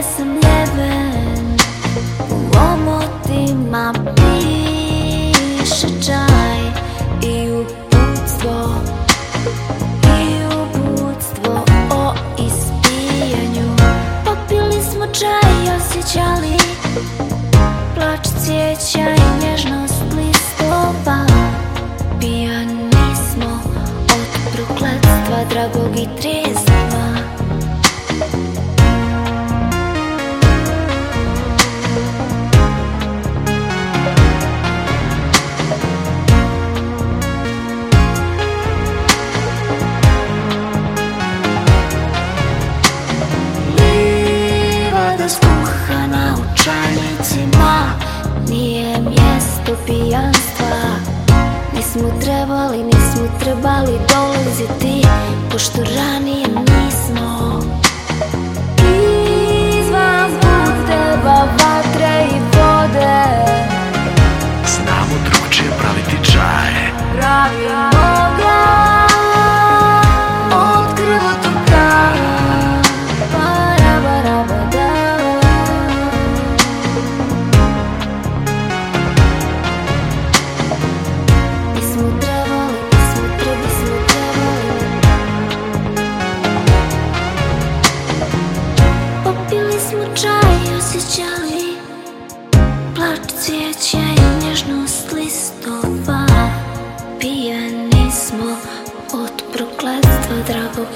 gdje 0.00 0.08
sam 0.16 0.28
ljeven 0.28 1.56
U 2.30 2.58
omotima 2.72 3.92
piše 4.16 5.86
čaj 6.06 6.60
I 7.22 7.50
uputstvo 7.52 8.74
I 10.04 10.44
uputstvo 10.62 11.64
o 11.90 12.14
ispijanju. 12.38 13.76
Popili 14.24 14.82
smo 14.82 15.06
čaj 15.06 15.50
i 15.64 15.70
osjećali 15.78 16.56
Plač 17.94 18.26
cvijeća 18.44 19.10
i 19.10 19.44
nježnost 19.44 20.02
listova. 20.16 21.26
Pijani 22.20 23.16
smo 23.30 23.60
od 24.04 24.54
prokletstva 24.54 25.44
dragog 25.50 25.96
i 25.96 26.20
trijeznima 26.20 26.79
Nije 48.50 49.00
mjesto 49.00 49.72
pijanstva. 49.86 50.82
Nismo 51.76 52.10
trebali, 52.20 52.78
nismo 52.84 53.38
trebali 53.40 53.98
dolaziti 54.14 55.06
Pošto 55.50 55.78
ranije 55.78 56.46
nismo. 56.48 57.60
Izvan 59.80 60.30
puteva 60.30 61.48
vatre 61.52 62.26
i 62.30 62.40
vode. 62.40 63.24
Znamo 64.66 65.14
drugčije 65.24 65.70
praviti 65.80 66.32
čaj 66.32 66.72
Pravimo 67.16 68.39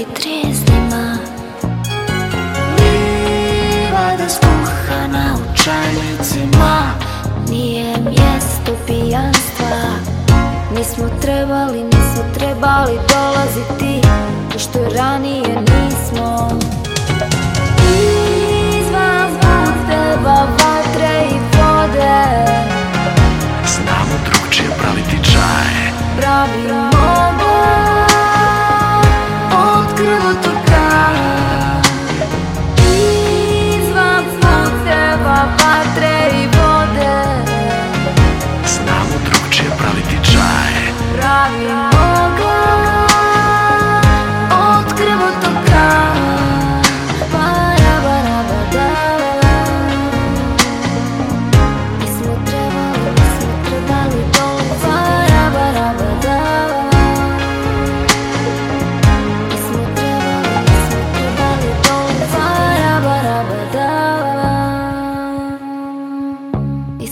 dragog 0.00 0.12
i 0.12 0.14
trijeznima 0.14 1.16
Livada 2.78 4.28
skuhana 4.28 5.34
u 5.34 5.56
čajnicima 5.56 6.94
Nije 7.48 7.96
mjesto 7.98 8.72
pijanstva. 8.86 9.82
Nismo 10.76 11.04
trebali, 11.20 11.84
nismo 11.84 12.22
trebali 12.34 12.98
dolaziti. 13.08 14.08
Pošto 14.52 14.78
ranije 14.96 15.56
nismo. 15.60 16.48
Izvan 18.80 19.30
puteva 19.34 20.46
vatre 20.50 21.24
i 21.30 21.38
vode. 21.56 22.46
Znamo 23.66 24.14
drugčije 24.24 24.70
praviti 24.78 25.32
čaj 25.32 25.92
Pravimo 26.16 27.19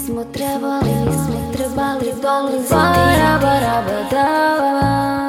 smo 0.07 0.25
trebali, 0.25 0.91
nismo 1.07 1.53
trebali, 1.53 2.13
trebali, 2.13 2.13
trebali, 2.13 2.59
Bara, 2.71 3.39
bara, 3.43 3.83
bara, 3.83 3.83
bara, 4.11 4.59
bara. 4.61 5.28